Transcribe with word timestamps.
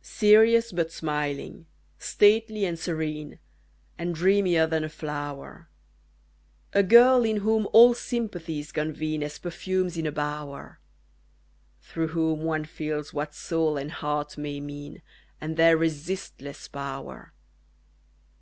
Serious 0.00 0.70
but 0.70 0.92
smiling, 0.92 1.66
stately 1.98 2.64
and 2.64 2.78
serene, 2.78 3.40
And 3.98 4.14
dreamier 4.14 4.64
than 4.68 4.84
a 4.84 4.88
flower; 4.88 5.66
A 6.72 6.84
girl 6.84 7.24
in 7.24 7.38
whom 7.38 7.66
all 7.72 7.92
sympathies 7.92 8.70
convene 8.70 9.24
As 9.24 9.40
perfumes 9.40 9.96
in 9.96 10.06
a 10.06 10.12
bower; 10.12 10.78
Through 11.80 12.08
whom 12.14 12.42
one 12.42 12.64
feels 12.64 13.12
what 13.12 13.34
soul 13.34 13.76
and 13.76 13.90
heart 13.90 14.38
may 14.38 14.60
mean, 14.60 15.02
And 15.40 15.56
their 15.56 15.76
resistless 15.76 16.68
power. 16.68 17.32